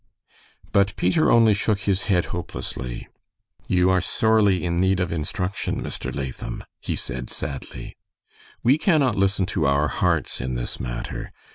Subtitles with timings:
[0.71, 3.07] But Peter only shook his head hopelessly.
[3.67, 6.11] "You are sorely in need of instruction, Mr.
[6.11, 7.95] Latham," he said, sadly.
[8.63, 11.31] "We cannot listen to our hearts in this matter.